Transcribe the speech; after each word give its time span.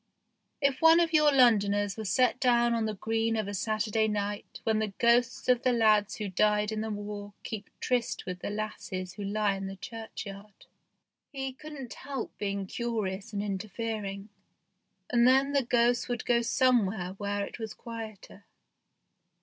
If 0.61 0.81
one 0.81 0.99
of 0.99 1.13
your 1.13 1.31
Londoners 1.31 1.95
were 1.95 2.05
set 2.05 2.39
down 2.39 2.73
on 2.73 2.85
the 2.87 2.95
green 2.95 3.35
of 3.37 3.47
a 3.47 3.53
Saturday 3.53 4.07
night 4.07 4.59
when 4.63 4.79
the 4.79 4.93
ghosts 4.97 5.47
of 5.47 5.61
the 5.61 5.71
lads 5.71 6.15
who 6.15 6.27
died 6.27 6.71
in 6.71 6.81
the 6.81 6.89
war 6.89 7.33
keep 7.43 7.69
tryst 7.79 8.25
with 8.25 8.39
the 8.39 8.49
lasses 8.49 9.13
who 9.13 9.23
lie 9.23 9.53
in 9.55 9.67
the 9.67 9.75
church 9.75 10.25
yard, 10.25 10.65
he 11.31 11.53
couldn't 11.53 11.93
help 11.93 12.35
being 12.39 12.65
curious 12.65 13.31
and 13.31 13.43
interfering, 13.43 14.29
and 15.11 15.27
then 15.27 15.51
the 15.53 15.61
ghosts 15.61 16.07
would 16.07 16.25
go 16.25 16.41
somewhere 16.41 17.09
where 17.19 17.45
it 17.45 17.59
was 17.59 17.75
quieter. 17.75 18.45